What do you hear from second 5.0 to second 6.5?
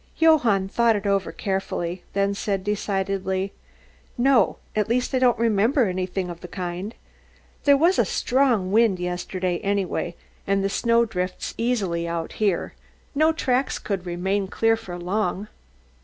I don't remember anything of the